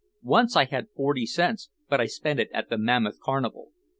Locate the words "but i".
1.87-2.07